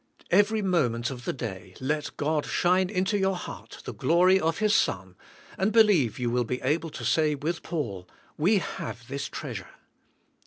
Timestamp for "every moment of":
0.31-1.25